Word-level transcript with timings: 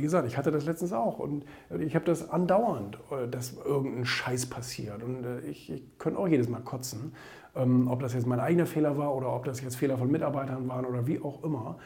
wie 0.00 0.04
gesagt, 0.04 0.26
ich 0.26 0.38
hatte 0.38 0.50
das 0.50 0.64
letztens 0.64 0.94
auch 0.94 1.18
und 1.18 1.44
ich 1.78 1.94
habe 1.94 2.06
das 2.06 2.30
andauernd, 2.30 2.98
äh, 3.10 3.28
dass 3.28 3.52
irgendein 3.52 4.06
Scheiß 4.06 4.46
passiert. 4.46 5.02
Und 5.02 5.24
äh, 5.24 5.40
ich, 5.40 5.70
ich 5.70 5.98
könnte 5.98 6.18
auch 6.18 6.26
jedes 6.26 6.48
Mal 6.48 6.60
kotzen, 6.60 7.12
ähm, 7.54 7.86
ob 7.86 8.00
das 8.00 8.14
jetzt 8.14 8.26
mein 8.26 8.40
eigener 8.40 8.64
Fehler 8.64 8.96
war 8.96 9.14
oder 9.14 9.30
ob 9.36 9.44
das 9.44 9.60
jetzt 9.60 9.76
Fehler 9.76 9.98
von 9.98 10.10
Mitarbeitern 10.10 10.66
waren 10.68 10.86
oder 10.86 11.06
wie 11.06 11.20
auch 11.20 11.44
immer. 11.44 11.78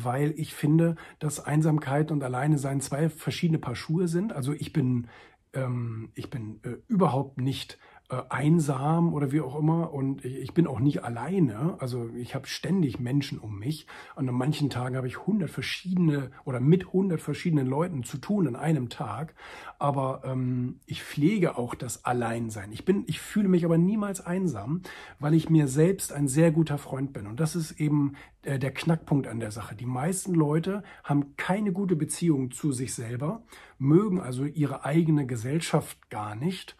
weil 0.00 0.32
ich 0.36 0.54
finde, 0.54 0.94
dass 1.18 1.44
Einsamkeit 1.44 2.12
und 2.12 2.22
Alleine-Sein 2.22 2.80
zwei 2.80 3.08
verschiedene 3.08 3.58
Paar 3.58 3.74
Schuhe 3.74 4.06
sind. 4.06 4.32
Also 4.32 4.52
ich 4.52 4.72
bin, 4.72 5.08
ähm, 5.52 6.12
ich 6.14 6.30
bin 6.30 6.60
äh, 6.62 6.76
überhaupt 6.86 7.40
nicht 7.40 7.80
äh, 8.10 8.22
einsam 8.30 9.12
oder 9.12 9.32
wie 9.32 9.42
auch 9.42 9.58
immer. 9.58 9.92
Und 9.92 10.24
ich, 10.24 10.36
ich 10.36 10.54
bin 10.54 10.66
auch 10.66 10.80
nicht 10.80 11.04
alleine. 11.04 11.76
Also 11.78 12.08
ich 12.16 12.34
habe 12.34 12.46
ständig 12.46 12.98
Menschen 12.98 13.38
um 13.38 13.58
mich. 13.58 13.86
Und 14.16 14.28
an 14.28 14.34
manchen 14.34 14.70
Tagen 14.70 14.96
habe 14.96 15.06
ich 15.06 15.26
hundert 15.26 15.50
verschiedene 15.50 16.30
oder 16.44 16.58
mit 16.58 16.92
hundert 16.92 17.20
verschiedenen 17.20 17.66
Leuten 17.66 18.04
zu 18.04 18.18
tun 18.18 18.46
an 18.46 18.56
einem 18.56 18.88
Tag. 18.88 19.34
Aber 19.78 20.22
ähm, 20.24 20.80
ich 20.86 21.02
pflege 21.02 21.58
auch 21.58 21.74
das 21.74 22.04
Alleinsein. 22.06 22.72
Ich 22.72 22.84
bin, 22.84 23.04
ich 23.06 23.20
fühle 23.20 23.48
mich 23.48 23.64
aber 23.64 23.76
niemals 23.76 24.20
einsam, 24.20 24.82
weil 25.18 25.34
ich 25.34 25.50
mir 25.50 25.68
selbst 25.68 26.12
ein 26.12 26.28
sehr 26.28 26.50
guter 26.50 26.78
Freund 26.78 27.12
bin. 27.12 27.26
Und 27.26 27.40
das 27.40 27.54
ist 27.56 27.72
eben 27.72 28.14
äh, 28.42 28.58
der 28.58 28.72
Knackpunkt 28.72 29.26
an 29.26 29.40
der 29.40 29.50
Sache. 29.50 29.74
Die 29.74 29.86
meisten 29.86 30.34
Leute 30.34 30.82
haben 31.04 31.36
keine 31.36 31.72
gute 31.72 31.96
Beziehung 31.96 32.50
zu 32.50 32.72
sich 32.72 32.94
selber, 32.94 33.42
mögen 33.78 34.20
also 34.20 34.44
ihre 34.44 34.84
eigene 34.84 35.26
Gesellschaft 35.26 36.08
gar 36.10 36.34
nicht 36.34 36.76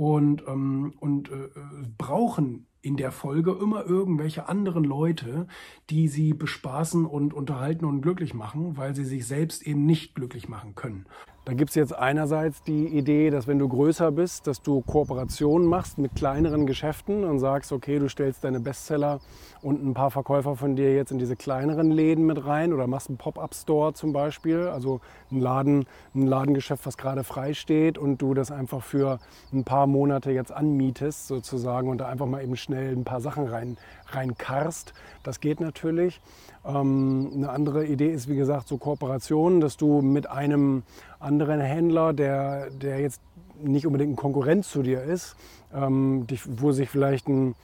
und, 0.00 0.42
ähm, 0.48 0.94
und 0.98 1.30
äh, 1.30 1.50
brauchen 1.98 2.66
in 2.80 2.96
der 2.96 3.12
Folge 3.12 3.54
immer 3.60 3.84
irgendwelche 3.84 4.48
anderen 4.48 4.82
Leute, 4.82 5.46
die 5.90 6.08
sie 6.08 6.32
bespaßen 6.32 7.04
und 7.04 7.34
unterhalten 7.34 7.84
und 7.84 8.00
glücklich 8.00 8.32
machen, 8.32 8.78
weil 8.78 8.94
sie 8.94 9.04
sich 9.04 9.26
selbst 9.26 9.66
eben 9.66 9.84
nicht 9.84 10.14
glücklich 10.14 10.48
machen 10.48 10.74
können. 10.74 11.04
Da 11.46 11.54
gibt 11.54 11.70
es 11.70 11.74
jetzt 11.74 11.96
einerseits 11.96 12.62
die 12.62 12.86
Idee, 12.86 13.30
dass 13.30 13.46
wenn 13.46 13.58
du 13.58 13.66
größer 13.66 14.12
bist, 14.12 14.46
dass 14.46 14.60
du 14.60 14.82
Kooperationen 14.82 15.66
machst 15.66 15.96
mit 15.96 16.14
kleineren 16.14 16.66
Geschäften 16.66 17.24
und 17.24 17.38
sagst, 17.38 17.72
okay, 17.72 17.98
du 17.98 18.10
stellst 18.10 18.44
deine 18.44 18.60
Bestseller 18.60 19.20
und 19.62 19.82
ein 19.82 19.94
paar 19.94 20.10
Verkäufer 20.10 20.54
von 20.54 20.76
dir 20.76 20.94
jetzt 20.94 21.12
in 21.12 21.18
diese 21.18 21.36
kleineren 21.36 21.90
Läden 21.90 22.26
mit 22.26 22.44
rein 22.44 22.74
oder 22.74 22.86
machst 22.86 23.08
einen 23.08 23.16
Pop-up-Store 23.16 23.94
zum 23.94 24.12
Beispiel, 24.12 24.68
also 24.68 25.00
ein 25.32 25.40
Laden, 25.40 25.86
ein 26.14 26.26
Ladengeschäft, 26.26 26.84
was 26.84 26.98
gerade 26.98 27.24
frei 27.24 27.54
steht 27.54 27.96
und 27.96 28.20
du 28.20 28.34
das 28.34 28.50
einfach 28.50 28.82
für 28.82 29.18
ein 29.50 29.64
paar 29.64 29.86
Monate 29.86 30.32
jetzt 30.32 30.52
anmietest 30.52 31.26
sozusagen 31.26 31.88
und 31.88 31.98
da 31.98 32.08
einfach 32.08 32.26
mal 32.26 32.42
eben 32.42 32.56
schnell 32.56 32.92
ein 32.92 33.04
paar 33.04 33.22
Sachen 33.22 33.48
rein, 33.48 33.78
reinkarst. 34.14 34.92
Das 35.22 35.40
geht 35.40 35.60
natürlich. 35.60 36.20
Ähm, 36.64 37.30
eine 37.34 37.50
andere 37.50 37.86
Idee 37.86 38.10
ist, 38.10 38.28
wie 38.28 38.36
gesagt, 38.36 38.68
so 38.68 38.76
Kooperationen, 38.76 39.60
dass 39.60 39.76
du 39.76 40.02
mit 40.02 40.28
einem 40.28 40.82
anderen 41.18 41.60
Händler, 41.60 42.12
der, 42.12 42.70
der 42.70 43.00
jetzt 43.00 43.20
nicht 43.62 43.86
unbedingt 43.86 44.12
ein 44.12 44.16
Konkurrent 44.16 44.64
zu 44.64 44.82
dir 44.82 45.02
ist, 45.02 45.36
ähm, 45.74 46.26
wo 46.46 46.72
sich 46.72 46.88
vielleicht 46.88 47.28
ein 47.28 47.54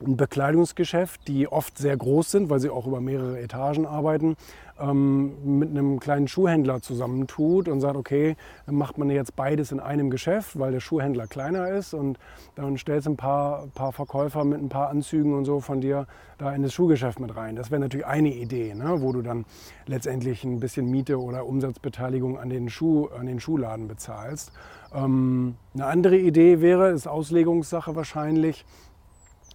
ein 0.00 0.16
Bekleidungsgeschäft, 0.16 1.26
die 1.28 1.48
oft 1.48 1.78
sehr 1.78 1.96
groß 1.96 2.30
sind, 2.30 2.50
weil 2.50 2.60
sie 2.60 2.70
auch 2.70 2.86
über 2.86 3.00
mehrere 3.00 3.40
Etagen 3.40 3.86
arbeiten, 3.86 4.36
ähm, 4.80 5.58
mit 5.58 5.70
einem 5.70 5.98
kleinen 5.98 6.28
Schuhhändler 6.28 6.80
zusammentut 6.80 7.68
und 7.68 7.80
sagt, 7.80 7.96
okay, 7.96 8.36
dann 8.66 8.76
macht 8.76 8.98
man 8.98 9.10
jetzt 9.10 9.34
beides 9.34 9.72
in 9.72 9.80
einem 9.80 10.10
Geschäft, 10.10 10.58
weil 10.58 10.72
der 10.72 10.80
Schuhhändler 10.80 11.26
kleiner 11.26 11.68
ist 11.70 11.94
und 11.94 12.18
dann 12.54 12.76
stellst 12.78 13.08
ein 13.08 13.16
paar, 13.16 13.66
paar 13.74 13.92
Verkäufer 13.92 14.44
mit 14.44 14.60
ein 14.60 14.68
paar 14.68 14.90
Anzügen 14.90 15.34
und 15.34 15.44
so 15.44 15.60
von 15.60 15.80
dir 15.80 16.06
da 16.38 16.54
in 16.54 16.62
das 16.62 16.72
Schuhgeschäft 16.72 17.18
mit 17.18 17.34
rein. 17.34 17.56
Das 17.56 17.70
wäre 17.70 17.80
natürlich 17.80 18.06
eine 18.06 18.32
Idee, 18.32 18.74
ne, 18.74 19.00
wo 19.00 19.12
du 19.12 19.22
dann 19.22 19.44
letztendlich 19.86 20.44
ein 20.44 20.60
bisschen 20.60 20.88
Miete 20.88 21.20
oder 21.20 21.46
Umsatzbeteiligung 21.46 22.38
an 22.38 22.48
den, 22.48 22.68
Schuh, 22.68 23.06
an 23.06 23.26
den 23.26 23.40
Schuhladen 23.40 23.88
bezahlst. 23.88 24.52
Ähm, 24.94 25.56
eine 25.74 25.86
andere 25.86 26.16
Idee 26.16 26.60
wäre, 26.60 26.90
ist 26.90 27.08
Auslegungssache 27.08 27.96
wahrscheinlich, 27.96 28.64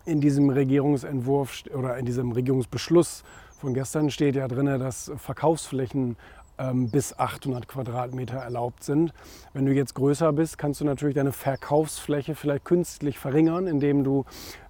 in 0.06 0.22
diesem 0.22 0.50
Regierungsentwurf 0.50 1.64
oder 1.74 1.98
in 1.98 2.06
diesem 2.06 2.32
Regierungsbeschluss 2.32 3.24
von 3.60 3.74
gestern 3.74 4.10
steht 4.10 4.36
ja 4.36 4.48
drin, 4.48 4.66
dass 4.66 5.12
Verkaufsflächen 5.16 6.18
ähm, 6.58 6.90
bis 6.92 7.18
800 7.18 7.68
Quadratmeter 7.68 8.38
erlaubt 8.38 8.84
sind. 8.84 9.14
Wenn 9.54 9.66
du 9.66 9.72
jetzt 9.72 9.96
größer 9.96 10.34
bist, 10.34 10.58
kannst 10.58 10.82
du 10.82 10.86
natürlich 10.86 11.16
deine 11.16 11.32
Verkaufsfläche 11.32 12.36
vielleicht 12.36 12.66
künstlich 12.66 13.18
verringern, 13.18 13.68
indem 13.68 14.04
du 14.04 14.26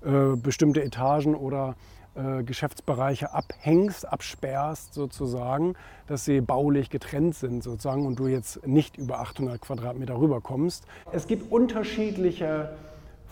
äh, 0.05 0.35
bestimmte 0.35 0.83
Etagen 0.83 1.35
oder 1.35 1.75
äh, 2.15 2.44
Geschäftsbereiche 2.44 3.33
abhängst, 3.33 4.07
absperrst 4.07 4.94
sozusagen, 4.94 5.73
dass 6.05 6.25
sie 6.25 6.41
baulich 6.41 6.91
getrennt 6.91 7.33
sind 7.33 7.63
sozusagen 7.63 8.05
und 8.05 8.19
du 8.19 8.27
jetzt 8.27 8.67
nicht 8.67 8.97
über 8.97 9.19
800 9.19 9.59
Quadratmeter 9.59 10.19
rüberkommst. 10.19 10.85
Es 11.11 11.25
gibt 11.25 11.51
unterschiedliche 11.51 12.69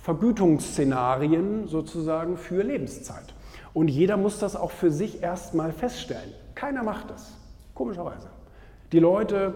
Vergütungsszenarien 0.02 1.68
sozusagen 1.68 2.38
für 2.38 2.64
Lebenszeit. 2.64 3.34
Und 3.74 3.88
jeder 3.88 4.18
muss 4.18 4.40
das 4.40 4.56
auch 4.56 4.72
für 4.72 4.92
sich 4.92 5.22
erstmal 5.22 5.72
feststellen. 5.72 6.34
Keiner 6.56 6.84
macht 6.84 7.10
das, 7.10 7.38
komischerweise. 7.74 8.28
Die 8.92 9.00
Leute 9.00 9.56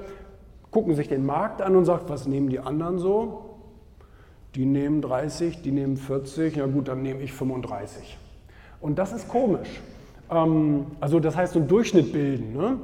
gucken 0.72 0.95
sich 0.95 1.07
den 1.07 1.25
Markt 1.25 1.61
an 1.61 1.75
und 1.75 1.85
sagen, 1.85 2.03
was 2.07 2.28
nehmen 2.28 2.50
die 2.50 2.59
anderen 2.59 3.00
so? 3.00 3.57
Die 4.56 4.66
nehmen 4.66 5.01
30, 5.01 5.61
die 5.61 5.72
nehmen 5.72 5.97
40, 5.97 6.56
na 6.57 6.67
gut, 6.67 6.88
dann 6.88 7.01
nehme 7.01 7.22
ich 7.22 7.33
35. 7.33 8.17
Und 8.79 8.97
das 9.00 9.12
ist 9.12 9.27
komisch. 9.27 9.81
Ähm, 10.29 10.85
also 11.01 11.19
das 11.19 11.35
heißt, 11.35 11.53
so 11.53 11.59
einen 11.59 11.67
Durchschnitt 11.67 12.13
bilden. 12.13 12.53
Ne? 12.53 12.77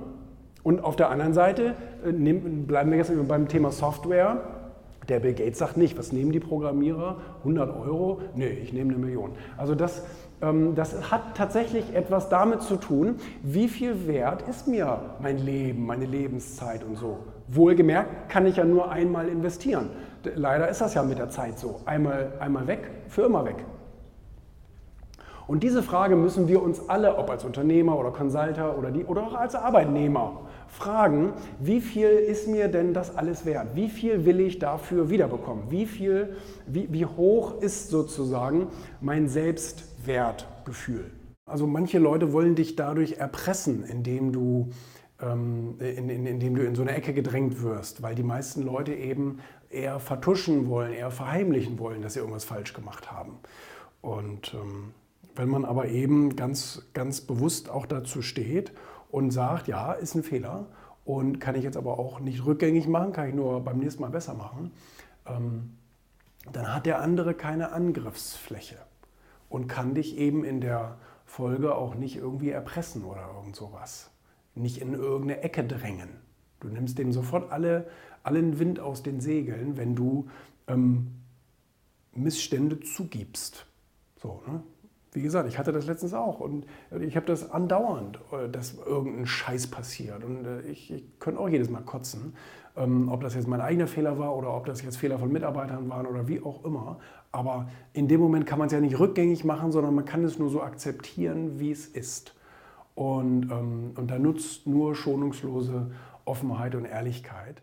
Und 0.64 0.84
auf 0.84 0.96
der 0.96 1.10
anderen 1.10 1.34
Seite 1.34 1.76
äh, 2.06 2.12
bleiben 2.12 2.92
wir 2.92 2.98
jetzt 2.98 3.12
beim 3.28 3.48
Thema 3.48 3.72
Software 3.72 4.61
der 5.12 5.20
Bill 5.20 5.34
Gates 5.34 5.60
sagt 5.60 5.78
nicht, 5.78 5.98
was 5.98 6.12
nehmen 6.12 6.32
die 6.32 6.40
Programmierer? 6.40 7.18
100 7.40 7.76
Euro? 7.76 8.22
Nee, 8.34 8.48
ich 8.48 8.72
nehme 8.72 8.94
eine 8.94 9.00
Million. 9.00 9.32
Also 9.58 9.76
das, 9.76 10.04
ähm, 10.42 10.74
das 10.74 11.12
hat 11.12 11.36
tatsächlich 11.36 11.94
etwas 11.94 12.30
damit 12.30 12.62
zu 12.62 12.78
tun, 12.78 13.18
wie 13.44 13.68
viel 13.68 14.08
wert 14.08 14.48
ist 14.50 14.68
mir 14.68 15.00
mein 15.22 15.38
Leben, 15.38 15.86
meine 15.86 16.06
Lebenszeit 16.06 16.84
und 16.84 16.98
so. 16.98 17.20
Wohlgemerkt 17.50 18.30
kann 18.30 18.46
ich 18.46 18.56
ja 18.56 18.64
nur 18.64 18.90
einmal 18.90 19.28
investieren. 19.28 19.90
Leider 20.36 20.70
ist 20.70 20.80
das 20.80 20.94
ja 20.94 21.04
mit 21.04 21.18
der 21.18 21.30
Zeit 21.30 21.60
so. 21.60 21.82
Einmal, 21.86 22.32
einmal 22.40 22.66
weg, 22.68 22.90
für 23.10 23.24
immer 23.24 23.44
weg. 23.44 23.66
Und 25.48 25.64
diese 25.64 25.84
Frage 25.84 26.16
müssen 26.16 26.48
wir 26.48 26.64
uns 26.64 26.88
alle, 26.88 27.18
ob 27.18 27.30
als 27.30 27.44
Unternehmer 27.44 28.00
oder 28.00 28.12
Consulter 28.12 28.78
oder, 28.78 28.92
die, 28.92 29.04
oder 29.04 29.24
auch 29.24 29.34
als 29.34 29.56
Arbeitnehmer, 29.56 30.40
fragen, 30.72 31.34
wie 31.60 31.82
viel 31.82 32.08
ist 32.08 32.48
mir 32.48 32.68
denn 32.68 32.94
das 32.94 33.16
alles 33.16 33.46
wert? 33.46 33.76
Wie 33.76 33.90
viel 33.90 34.26
will 34.26 34.40
ich 34.40 34.60
dafür 34.60 35.10
wiederbekommen? 35.10 35.70
Wie, 35.70 35.86
viel, 35.86 36.36
wie, 36.66 36.88
wie 36.92 37.06
hoch 37.06 37.62
ist 37.62 37.90
sozusagen 37.90 38.68
mein 39.02 39.28
Selbstwertgefühl? 39.28 41.12
Also 41.46 41.68
manche 41.68 42.00
Leute 42.00 42.32
wollen 42.32 42.56
dich 42.56 42.76
dadurch 42.76 43.14
erpressen, 43.14 43.84
indem 43.84 44.32
du, 44.32 44.70
ähm, 45.22 45.76
in, 45.80 46.10
in, 46.10 46.26
indem 46.26 46.56
du 46.56 46.64
in 46.64 46.76
so 46.76 46.82
eine 46.82 46.96
Ecke 46.96 47.14
gedrängt 47.14 47.62
wirst, 47.62 48.02
weil 48.02 48.16
die 48.16 48.24
meisten 48.24 48.64
Leute 48.64 48.94
eben 48.94 49.40
eher 49.70 50.00
vertuschen 50.00 50.70
wollen, 50.70 50.94
eher 50.94 51.12
verheimlichen 51.12 51.80
wollen, 51.80 52.02
dass 52.02 52.14
sie 52.14 52.20
irgendwas 52.20 52.46
falsch 52.46 52.74
gemacht 52.74 53.12
haben. 53.12 53.34
Und 54.02 54.54
ähm, 54.54 54.94
wenn 55.36 55.50
man 55.50 55.66
aber 55.66 55.88
eben 55.88 56.36
ganz, 56.36 56.84
ganz 56.94 57.22
bewusst 57.22 57.70
auch 57.70 57.86
dazu 57.86 58.22
steht 58.22 58.72
und 59.12 59.32
sagt, 59.32 59.68
ja, 59.68 59.94
ist 59.94 60.16
ein 60.16 60.24
Fehler 60.24 60.68
und 61.06 61.40
kann 61.40 61.56
ich 61.56 61.64
jetzt 61.64 61.78
aber 61.78 62.00
auch 62.00 62.20
nicht 62.20 62.46
rückgängig 62.46 62.88
machen, 62.88 63.12
kann 63.12 63.30
ich 63.30 63.36
nur 63.36 63.62
beim 63.64 63.80
nächsten 63.80 64.02
Mal 64.02 64.10
besser 64.10 64.34
machen, 64.34 64.72
ähm, 65.26 65.78
dann 66.52 66.74
hat 66.74 66.86
der 66.86 67.02
andere 67.02 67.34
keine 67.34 67.72
Angriffsfläche 67.72 68.78
und 69.50 69.68
kann 69.68 69.94
dich 69.94 70.18
eben 70.18 70.44
in 70.44 70.62
der 70.62 70.98
Folge 71.26 71.76
auch 71.76 71.96
nicht 71.96 72.18
irgendwie 72.18 72.50
erpressen 72.50 73.04
oder 73.04 73.30
irgend 73.36 73.56
sowas. 73.56 74.12
Nicht 74.56 74.82
in 74.82 74.94
irgendeine 74.94 75.42
Ecke 75.44 75.64
drängen. 75.64 76.10
Du 76.60 76.68
nimmst 76.68 76.98
dem 76.98 77.12
sofort 77.12 77.52
alle, 77.52 77.88
allen 78.24 78.60
Wind 78.60 78.80
aus 78.80 79.04
den 79.04 79.22
Segeln, 79.22 79.78
wenn 79.78 79.96
du 79.96 80.28
ähm, 80.68 81.16
Missstände 82.14 82.80
zugibst. 82.82 83.66
So, 84.22 84.42
ne? 84.48 84.62
Wie 85.14 85.22
gesagt, 85.22 85.50
ich 85.50 85.58
hatte 85.58 85.74
das 85.74 85.88
letztens 85.88 86.14
auch 86.14 86.40
und 86.40 86.66
ich 87.02 87.18
habe 87.18 87.26
das 87.26 87.52
andauernd, 87.52 88.20
äh, 88.32 88.50
dass 88.50 88.78
irgendein 88.78 89.26
Scheiß 89.26 89.68
passiert. 89.68 90.24
Und 90.24 90.46
äh, 90.46 90.62
ich, 90.62 90.92
ich 90.92 91.20
könnte 91.20 91.40
auch 91.40 91.50
jedes 91.50 91.70
Mal 91.70 91.82
kotzen, 91.82 92.34
ähm, 92.78 93.10
ob 93.10 93.22
das 93.22 93.36
jetzt 93.36 93.48
mein 93.48 93.60
eigener 93.60 93.88
Fehler 93.88 94.18
war 94.18 94.36
oder 94.36 94.56
ob 94.56 94.66
das 94.66 94.82
jetzt 94.82 94.98
Fehler 94.98 95.20
von 95.20 95.32
Mitarbeitern 95.32 95.90
waren 95.90 96.06
oder 96.06 96.30
wie 96.30 96.42
auch 96.42 96.64
immer. 96.64 97.00
Aber 97.34 97.70
in 97.92 98.08
dem 98.08 98.22
Moment 98.22 98.46
kann 98.46 98.58
man 98.58 98.68
es 98.68 98.74
ja 98.74 98.80
nicht 98.80 99.00
rückgängig 99.00 99.44
machen, 99.44 99.74
sondern 99.74 99.94
man 99.96 100.06
kann 100.06 100.24
es 100.24 100.40
nur 100.40 100.50
so 100.50 100.62
akzeptieren, 100.62 101.60
wie 101.60 101.72
es 101.72 101.88
ist. 101.88 102.34
Und, 102.96 103.52
ähm, 103.52 103.92
und 103.96 104.10
da 104.10 104.18
nutzt 104.18 104.66
nur 104.66 104.96
schonungslose 104.96 105.92
Offenheit 106.24 106.76
und 106.76 106.86
Ehrlichkeit. 106.86 107.62